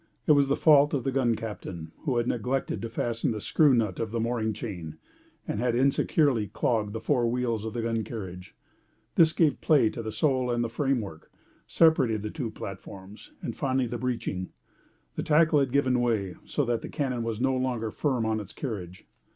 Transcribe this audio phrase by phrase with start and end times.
[0.25, 3.71] It was the fault of the gun captain, who had neglected to fasten the screw
[3.71, 4.97] nut of the mooring chain,
[5.47, 8.55] and had insecurely clogged the four wheels of the gun carriage;
[9.13, 11.29] this gave play to the sole and the framework,
[11.67, 14.49] separated the two platforms, and finally the breeching.
[15.17, 18.53] The tackle had given way, so that the cannon was no longer firm on its
[18.53, 19.05] carriage.